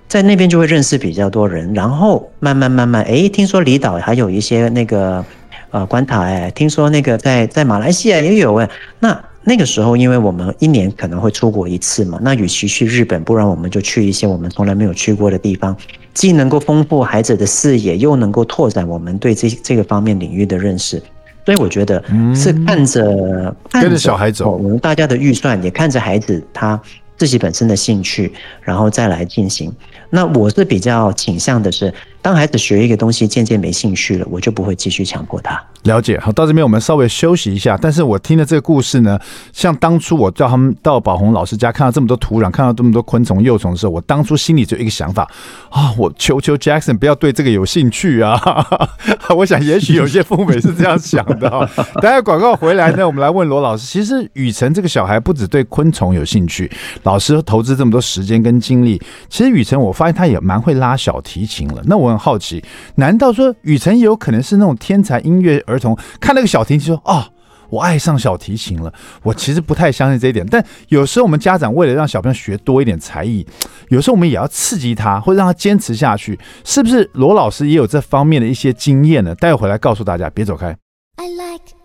[0.07, 5.23] 在那边就会认识比较多人，然后慢慢慢慢，哎，听说离岛还有一些那个
[5.71, 8.69] 呃关塔，哎，听说那个在在马来西亚也有哎。
[8.99, 15.75] 那那个时候，因为我们一年可能会出国一次嘛，那与其去日本，不然我们就去一些我们从来没有去过的地方，
[16.13, 21.01] 既能够丰富孩子的视野，又能够拓展我们对这这个方面领域的认识。
[21.45, 22.03] 所以我觉得
[22.35, 26.77] 是看着、嗯、跟着小孩走，我们大家的预算也看着孩子他
[27.15, 29.73] 自己本身的兴趣，然后再来进行。
[30.09, 31.93] 那我是比较倾向的是，
[32.27, 35.57] 当孩子学一个东西渐渐没兴趣了，我就不会继续强迫他。
[35.83, 37.79] 了解，好，到这边我们稍微休息一下。
[37.81, 39.17] 但是我听的这个故事呢，
[39.53, 45.23] 像当初我叫他们到宝红老师家，看到这么多土壤，看到这么多昆虫幼虫的时候，我当初心里就一个想法
[45.69, 48.37] 啊，我求求 Jackson 不要对这个有兴趣啊！
[49.33, 51.69] 我想也许有些父母也是这样想的。
[52.01, 56.69] 等下广告回来呢，我们来问罗老师，其实雨辰这个小孩不止对昆虫有兴趣，
[57.03, 61.81] 老师投资这么多时间跟精力，其实雨辰我发现他也蛮会拉小提琴了。
[61.85, 62.63] 那我好奇，
[62.95, 65.97] 难道说雨辰也有可能是那种天才音乐儿童？
[66.19, 67.25] 看那个小提琴说：“哦，
[67.69, 70.45] 我爱上小提琴了。”我其实不太相信这一点。
[70.45, 73.45] 但有时候我们家长为了让小朋友学多一点才艺，
[73.89, 76.39] 有时候我们也要刺激他，或者让他坚持下去。
[76.63, 79.35] 是不是罗老师也有这方面的一些经验呢？
[79.35, 80.75] 待会回来告诉大家，别走开。
[81.15, 81.76] I like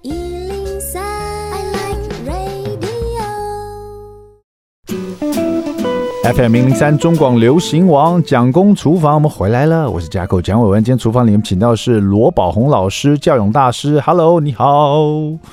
[6.35, 10.83] FM 零零三中广流行王蒋公厨房，我们回来了，我是架构蒋伟文。
[10.83, 14.01] 今天厨房里面请到的是罗宝红老师，教养大师。
[14.01, 15.11] Hello，你好。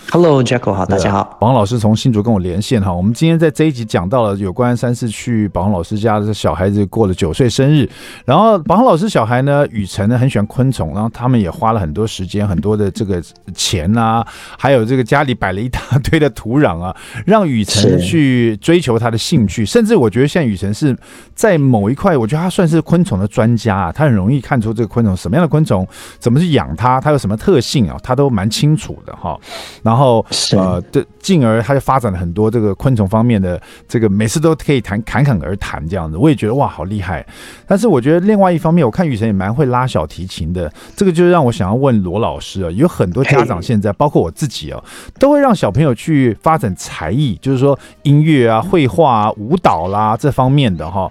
[0.10, 1.38] Hello，架构好，大家好。
[1.38, 7.90] 宝鸿老师从新竹跟我连线哈，我们今天在这一集讲到了有关三次去宝红老师家的小孩子过了九岁生日，
[8.24, 13.22] 然后宝红老师小孩呢，雨辰呢很喜欢昆虫，然后他们也花了很多时间、很多的这个
[13.54, 14.26] 钱啊，
[14.58, 20.80] 还有这个家里摆了一大堆的土壤啊，让雨辰去追求他的兴趣，甚至我觉得像宇。
[20.80, 20.98] 是
[21.36, 25.86] 在某一块，我觉得他算是昆虫的专家啊，他很容易看出这个昆虫什么样的昆虫，
[26.18, 29.38] 怎么去养它，它有什么特性啊，他都蛮清楚的哈。
[29.84, 37.26] 然后呃，的进而他就发展了很多这个昆虫方面的这个，每次都可以谈侃侃而谈这样子，我也觉得哇，好厉害。
[37.68, 44.82] 但是我觉得另外一方面，我看雨辰也蛮会拉小提琴的，这个就是让我想要问罗老师啊，有很多家长现在，包括我自己啊，
[45.20, 50.60] 都会让小朋友去发展才艺，就是说音乐啊、绘画啊、舞蹈啦这方面。
[50.60, 51.10] 面的哈，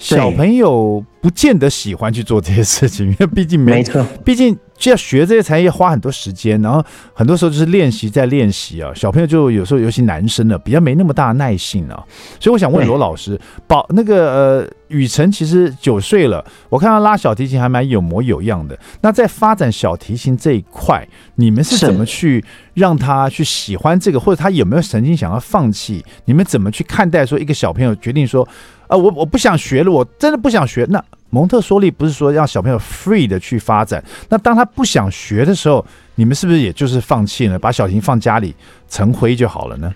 [0.00, 4.58] 小朋友不见得喜欢去做这些事情， 因为毕竟没错，毕竟。
[4.80, 6.82] 就要学这些才艺，花很多时间，然后
[7.12, 8.90] 很多时候就是练习在练习啊。
[8.94, 12.02] 小朋友就有时候，尤其男生呢，比较没那么大的耐性啊。
[12.40, 18.78] 所以我想问罗老师，宝那个呃，雨辰其实九岁了，我看他拉小提琴还蛮有模有样的。
[19.02, 26.02] 那在发展小提琴这一块，你们是怎么去让他去喜欢这个，或者他有没有曾经想要放弃？
[26.24, 28.48] 你们怎么去看待说一个小朋友决定说，
[28.90, 31.02] 啊，我我不想学了，我真的不想学那？
[31.32, 38.52] 蒙特梭利不是说让小朋友 free 的去发展，那当他不想学的时候，你们是不是也就是放弃了，把小提琴放家里
[38.88, 39.94] 成灰就好了呢？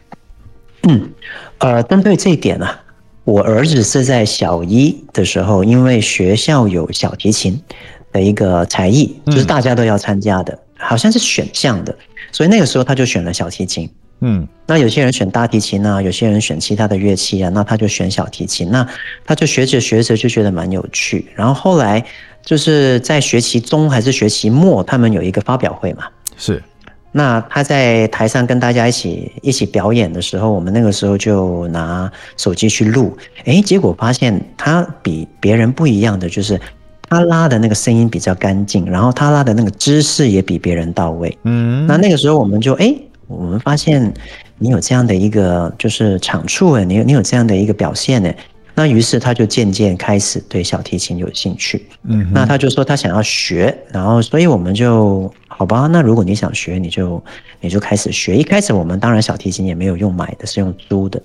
[0.85, 1.11] 嗯，
[1.59, 2.81] 呃，针对这一点呢、啊，
[3.25, 7.61] 我儿子是在小一的时候，因为学校有小提琴
[8.13, 11.93] 的一个才艺，就是大家都要参加的，嗯、好像是选项的，
[12.31, 13.91] 所以那个时候他就选了小提琴。
[14.27, 18.71] 嗯，那有些人选大提琴啊，有些人选其他的乐器啊，那他就选小提琴。
[18.71, 18.89] 那
[19.27, 21.27] 他就学着学着就觉得蛮有趣。
[21.35, 22.03] 然后后来
[22.43, 26.05] 就是在学期中还是学期末，他们有一个发表会嘛。
[26.39, 26.63] 是。
[27.13, 33.15] 那他在台上跟大家一起一起表演的时候，我们那个时候就拿手机去录。
[33.45, 36.59] 诶，结果发现他比别人不一样的就是，
[37.11, 41.37] 他拉的那个声音比较干净，然后他拉的那个姿势也比别人到位。
[41.43, 41.87] 嗯。
[41.87, 42.99] 那那个时候我们就诶。
[43.27, 44.13] 我们发现
[44.59, 48.37] 你有这样的一个就是长处哎，你有你有这样的一个表现哎，
[48.75, 57.23] 那于是他就渐渐开始对小提琴有兴趣，嗯，那他就说他想要学，然后所以我们就好吧，那如果你想学，你就
[57.61, 58.37] 你就开始学。
[58.37, 61.23] 一开始我们当然小提琴也没有用买的，是用租的，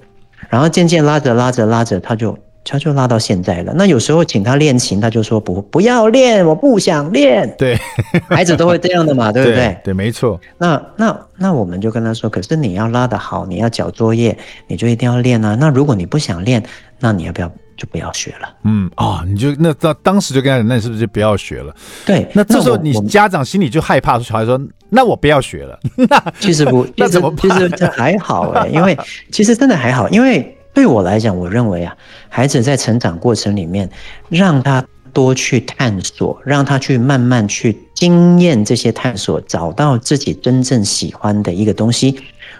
[0.49, 2.37] 然后渐渐拉着拉着拉着，他就。
[2.69, 3.73] 他就拉到现在了。
[3.75, 7.53] 那有时候请他练琴，他就说不不要练，我不想练。
[7.57, 7.77] 对，
[8.29, 9.55] 孩子都会这样的嘛，对不对？
[9.55, 10.39] 对，对，没错。
[10.57, 15.55] 那那那我们就跟他说，可是你要拉得好，你要交作业，你就一定要练啊。
[15.59, 16.63] 那如果你不想练，
[16.99, 18.49] 那你要不要就不要学了。
[18.65, 21.73] 嗯啊、哦，你就那当当时就跟他讲，那你是不是就不要学了？
[22.05, 25.79] 对，那这时候你家长心里就害怕，说小孩说，那我不要学了。
[25.95, 28.97] 那 其实不， 那怎么其实这还好哎，因为
[29.31, 31.93] 其实真的还好，因为对我来讲，我认为啊，
[32.29, 33.89] 孩子在成长过程里面，
[34.29, 42.17] 让他多去探索，让他去慢慢去经验这些探索，找到自己真正喜欢的一个东西。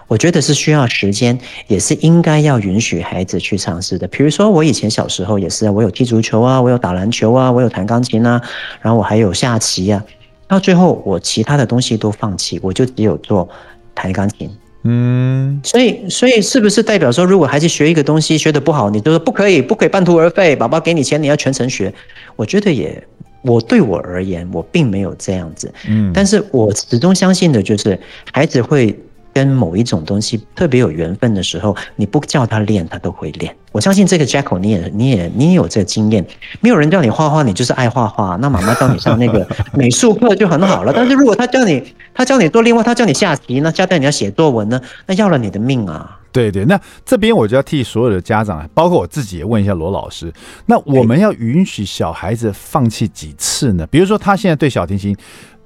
[0.10, 4.05] 我觉得是需要时间，也是应该要允许孩子去尝试的。
[4.10, 8.41] 比如说，我以前小时候也是，我有踢足球啊，我有打篮球啊，我有弹钢琴啊，
[8.82, 10.03] 然后我还有下棋啊。
[10.45, 13.47] 到最后，我其他的东西都放弃，我就只有做
[13.95, 14.51] 弹钢琴。
[14.83, 20.55] 嗯，所以，所以是不是代表说，如果孩子学一个东西学得不好，你就说不可以，不可以半途而废？
[20.55, 21.93] 爸爸给你钱，你要全程学？
[22.35, 23.03] 我觉得也，
[23.41, 25.73] 我对我而言，我并没有这样子。
[25.87, 27.99] 嗯，但是我始终相信的就是，
[28.31, 28.97] 孩子会。
[29.33, 33.55] 跟某一种东西特别有缘分的时候，你不叫他练，他都会练。
[33.71, 36.25] 我相信这个 Jacko，你也你也你也有这个经验。
[36.59, 38.35] 没有人叫你画画，你就是爱画画。
[38.37, 40.91] 那妈妈教你上那个 美术课就很好了。
[40.91, 46.19] 但是如果他叫你，他教你做另外，他叫你下棋，那交代你要写作文呢，那要了你的命啊！
[46.31, 50.33] 对对，那这边我就要替所有的家长，包括我自己也问一下罗老师。
[50.65, 53.85] 那我们要允许小孩子放弃几次呢？
[53.87, 55.15] 比如说他现在对小提琴。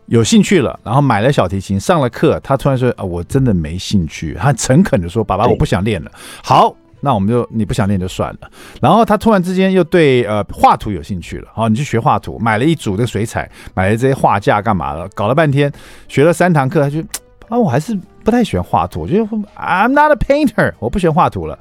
[0.08, 6.12] 有兴趣了，然后买了小提琴，上了课，他突然说：“啊，我真的没兴趣。”他诚恳的说：“爸爸，我不想练了。”
[6.44, 8.50] 好，那我们就你不想练就算了。
[8.82, 15.72] 然后他突然之间又对呃画图有兴趣了，好，你去学画图，买了一组的水彩，买了这些画架干嘛的，搞了半天，
[16.08, 17.00] 学了三堂课，他就
[17.48, 19.24] 啊，我还是不太喜欢画图，我觉得
[19.58, 21.58] I'm not a painter，我不喜欢画图了。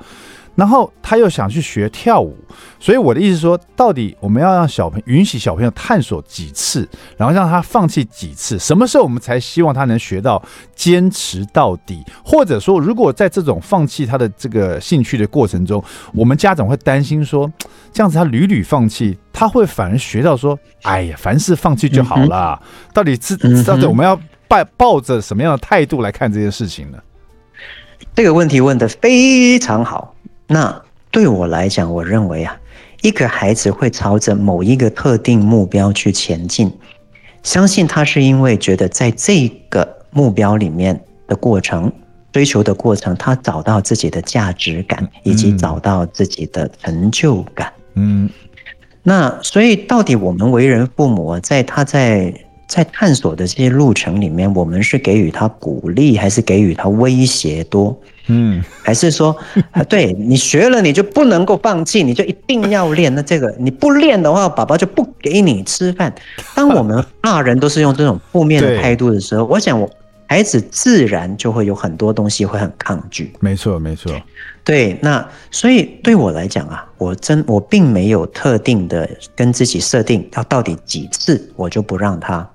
[0.54, 2.36] 然后他又想去学跳舞，
[2.78, 6.86] 所以我的意思说，到底我们要让小朋友允许小朋友探索几次，
[7.16, 10.42] 然后让他放弃几次，什么时候我们才希望他能学到
[10.74, 12.04] 坚持到底？
[12.22, 17.50] 或者说，如果在这种放弃他的这个兴趣的过程中，我们家长会担心说，
[17.92, 22.60] 这样子他屡屡放弃，他会反而学到说，哎呀，凡事放弃就好了。
[22.92, 24.14] 到底是到底我们要
[24.46, 26.98] 抱抱着什么样的态度来看这件事情呢？
[28.14, 30.14] 这个问题问的非常好。
[30.52, 32.54] 那对我来讲，我认为啊，
[33.00, 36.70] 一个孩子会朝着某一个特定目标去前进，
[37.42, 41.90] 相信他是因为觉得在这个目标里面的过程、
[42.32, 47.72] 追求的过程，他找到自己的价值感，以及找到自己的成就感。
[47.94, 48.28] 嗯，
[49.02, 52.34] 那所以到底我们为人父母，在他在
[52.68, 57.98] 在探索的这些路程里面，我们是给予他鼓励，还是给予他威胁多？
[58.28, 59.36] 嗯，还是说，
[59.88, 63.14] 对你学了你就不能够放弃，你就一定要练。
[63.14, 66.14] 那这个你不练的话，爸爸就不给你吃饭。
[66.54, 69.90] 当我们大人都是用这种负面的态度的时候，我想我
[70.28, 73.32] 孩子自然就会有很多东西会很抗拒。
[73.40, 74.12] 没错，没错。
[74.64, 82.48] 对，那所以对我来讲啊，我真我并没有特定的跟自己设定要到底几次，我就不让他。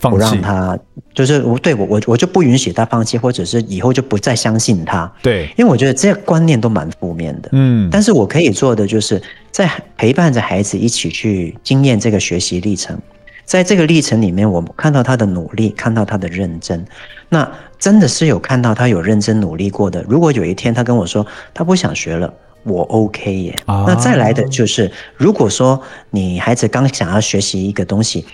[0.00, 0.78] 不让他，
[1.14, 5.12] 就是我对我我我就不允许他放弃，或者是以后就不再相信他。
[5.22, 7.50] 对，因为我觉得这些观念都蛮负面的。
[7.52, 12.98] 嗯，但是我可以做的就是在陪伴着孩子一起去经验这个学习历程，
[13.44, 16.82] 在这个历程里面，我看到他的努力，看到他的认真，
[17.28, 17.46] 那
[17.78, 20.02] 真的是有看到他有认真努力过的。
[20.08, 22.32] 如果有一天他跟我说他不想学了，
[22.62, 23.56] 我 OK 耶。
[23.66, 28.24] 啊，那再来的就是，如果说你孩子刚想要学习一个东西。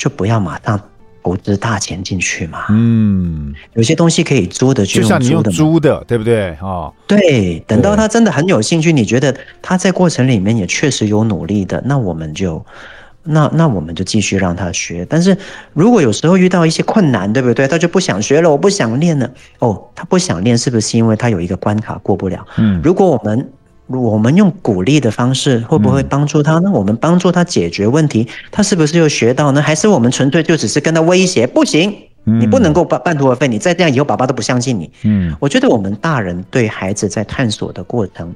[0.00, 0.80] 就不要马上
[1.22, 2.64] 投资大钱进去嘛。
[2.70, 6.56] 嗯，有些东西可以租的，就像你用租的，对不对？
[6.62, 12.64] 哦，对，等到他真的很有兴趣，你觉得他在过程里面也确实有努力的，那我们就
[13.24, 15.06] 那那我们就继续让他学。
[15.06, 15.36] 但是
[15.74, 17.68] 如果有时候遇到一些困难，对不对？
[17.68, 19.30] 他就不想学了，我不想练了。
[19.58, 22.42] 哦，他不想练，是不是因为他有一个关卡过不了？
[22.56, 23.46] 嗯，如果我们。
[23.90, 26.70] 我们用鼓励的方式会不会帮助他呢？
[26.70, 29.60] 我们帮助他解决问题，他是不是又学到呢？
[29.60, 31.44] 还是我们纯粹就只是跟他威胁？
[31.46, 31.92] 不行，
[32.24, 34.90] 你不能够半半途而废，你再这样以后，爸爸都不相信你。
[35.02, 38.32] 嗯，我觉得我们大人对孩子在探索的过程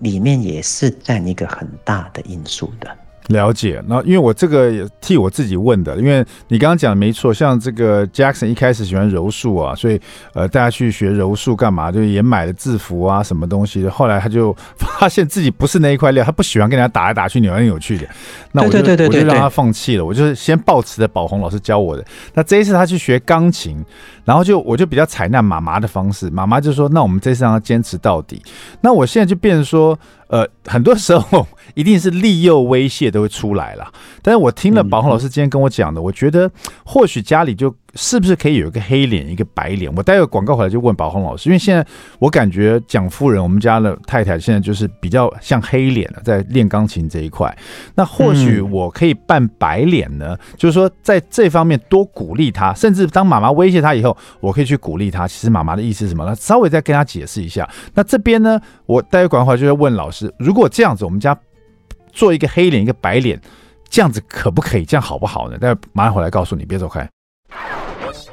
[0.00, 2.88] 里面也是占一个很大的因素的。
[3.30, 10.00] 了解，那因为我这个也替我自己问的，因为你刚刚讲的没错，像这个 Jackson 一开始喜欢柔术啊，所以
[10.34, 11.92] 呃，大家去学柔术干嘛？
[11.92, 13.90] 就也买了制服啊，什么东西的。
[13.90, 18.06] 后来他就发现自己不是那一块料，他不喜欢跟人家打来打去、扭来扭去的。
[18.52, 20.04] 那我就我就让他放弃了。
[20.04, 22.04] 我就是先抱持着宝红老师教我的。
[22.34, 23.76] 那这一次他去学钢琴，
[24.24, 28.42] 然后就我就比较采纳妈妈的方式，妈妈就说：“那我们这次让他坚持到底。”
[28.82, 29.96] 那我现在就变成说。
[30.30, 33.92] 呃，很多时候一定是利诱威胁都会出来了。
[34.22, 36.50] 但是我听了宝红老师今天跟我讲的，我觉得
[36.84, 39.92] 或许家里就是不是可以有一个黑脸，一个白脸？
[39.96, 41.84] 我待会广告回来就问宝红老师，因为现在
[42.18, 47.56] 我感觉蒋夫人，我们家的太太现在就是比较像黑脸了，在练钢琴这一块。
[47.94, 50.38] 那或许我可以扮白脸呢？
[50.40, 55.26] 嗯、就是说在这方面多鼓励她，甚至当妈妈威胁她以后，我可以去鼓励她。
[55.26, 56.24] 其实妈妈的意思是什么？
[56.24, 57.68] 那稍微再跟她解释一下。
[57.94, 61.36] 那这边呢，我待会广告回来就要问老师，如果这样子，我们家
[62.12, 63.40] 做一个黑脸，一个白脸。
[63.88, 64.84] 这样子可不可以？
[64.84, 65.58] 这样好不好呢？
[65.58, 67.08] 待会马上回来告诉你，别走开。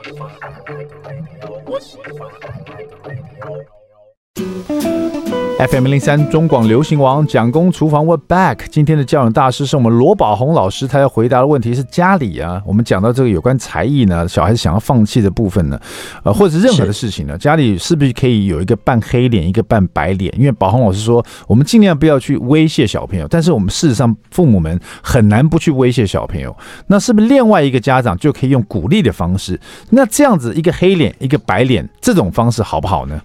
[0.10, 2.46] 我所发来
[2.86, 2.98] 的，
[3.44, 4.82] 我所
[5.24, 5.27] 发。
[5.58, 8.60] FM 零三中广流行王蒋公厨房 We're back。
[8.70, 15.80] 今天的教养大师是我们罗宝红老师，他要回答的问题是家里啊，我们讲到这个有关才艺呢，小孩子想要放弃的部分呢，
[16.24, 20.32] 呃，或者是任何的事情呢，家里是不是可以有一个扮黑脸，一个扮白脸？
[20.38, 26.56] 因为宝红老师说，我们尽量不要去威胁小朋友，但是我们事实上父母们很难不去威胁小朋友。
[26.86, 29.60] 那是不是另外一个家长就可以用鼓励的方式？
[29.90, 33.20] 那这样子一个黑脸，一个白脸，这种方式好不好呢？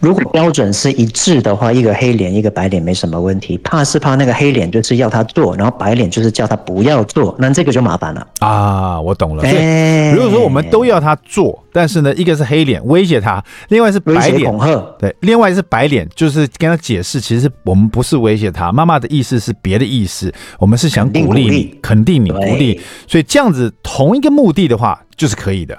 [0.00, 3.56] 如果标准是一致的话，一个黑脸，一个白脸没什么问题。
[3.58, 9.00] 怕是怕那个黑脸就是要他做，然后白脸就是叫他不要做，那这个就麻烦了啊！
[9.00, 9.42] 我懂了。
[9.42, 22.78] 所以如果说我们都要他做，但是呢，一个是黑脸威胁他，另外是白脸恐吓，对，另外是白脸就是跟他解释，其实我们不是威胁他，妈妈的意思是别的意思，我们是想鼓励你，肯定你，鼓励。
[23.06, 25.76] 所以这样子同一个目的的话，就是可以的。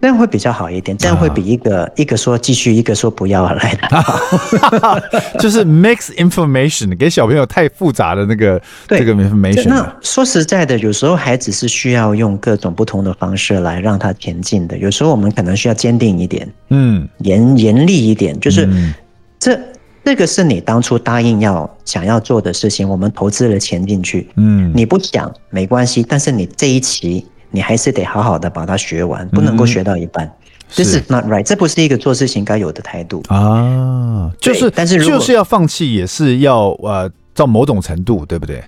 [0.00, 4.98] 这样会比较好一点，这样会比一个、啊、一个说继续，一个说不要来的好。
[5.38, 9.68] 就是 mix information 给小朋友太复杂的那个这个 information。
[9.68, 14.78] 那说实在的，有时候孩子是需要用各种不同的方式来让他前进的。
[14.78, 18.94] 有时候我们可能需要坚定一点，嗯，严严厉一点，就是、嗯、
[19.38, 19.60] 这
[20.02, 27.26] 这个是你当初答应要想要做的事情，我们投资了钱进去，嗯，你不想没关系，但是你这一期。
[27.50, 30.30] 你还是得好好的把它学完，不能够学到一半。
[30.72, 34.30] 这是 not right，这不是一个做事情该有的态度啊。
[34.40, 38.62] 就是，但是如果就是要放弃，也是要呃，到某种程度，对不对？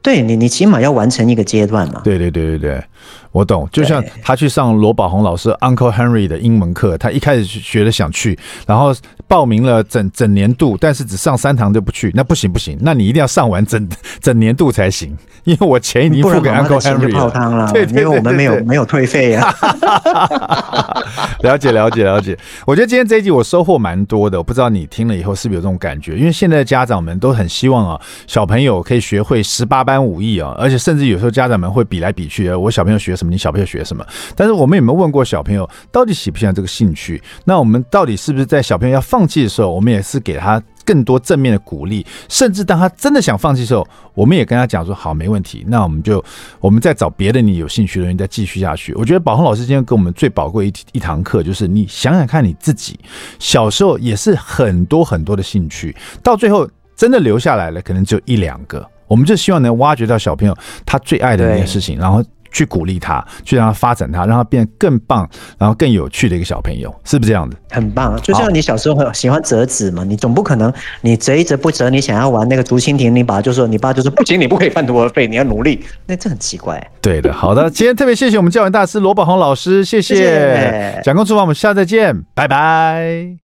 [0.00, 2.00] 对你，你起码要完成一个阶段嘛。
[2.04, 2.84] 对对对对对，
[3.32, 3.68] 我懂。
[3.72, 8.94] 就像他去上罗宝红老师 Uncle Henry 的英文课，他一开始学的想去，然后
[9.26, 13.88] 报名了整整年度，但是只上三堂就不去，那不行不行，那你一定要上完整
[14.20, 15.16] 整年度才行。
[15.44, 19.50] 因为我钱已经付给 Uncle Henry 泡汤了，对，因为我们没有没有退费啊。
[21.40, 26.14] 了解了解了解，我觉得今天这一集我收获蛮多的，我不知道你听了以后是不是有这种感觉？
[26.14, 34.04] 因为现在的家长们都很希望啊，小朋友可以学会十八般武艺啊，而且甚至有时候家长们会比来比去，我小朋友学什么，你小朋友学什么。
[34.34, 37.22] 但是我们有没有问过小朋友到底喜不喜欢这个兴趣？
[37.44, 46.24] 那我们到底是不是在小朋友要放弃的时候，我们也是给他更多正面的鼓励，甚至当他真的想放弃的时候，我们也跟他讲说好，没问题，那我们就
[46.58, 48.92] 我们再找别的你有兴趣的人再继续下去。
[48.94, 52.98] 我觉得宝鸿老师今天给我们最宝贵一一堂课，就是你想想看你自己
[53.38, 58.84] 小时候也是很多很多的兴趣，到最后真的留下来了，可能只有一两个。
[59.06, 60.56] 我们就希望能挖掘到小朋友
[60.86, 62.24] 他最爱的那件事情，然后。
[62.50, 65.28] 去鼓励他，去让他发展他，让他变得更棒，
[65.58, 67.56] 然后更有趣的一个小朋友，是不是这样的？
[67.70, 76.80] 很棒，就像你小时候很喜欢折纸嘛，你总不可能你折一折不折，你想要玩那个竹蜻蜓，你爸就说你爸就说不行，你不可以半途而废，你要努力， 那这很奇怪。
[77.00, 83.49] 对的，好的，今天特别谢谢我们教养大师罗宝红老师，谢谢，蒋公厨房，我们下次再见，拜拜。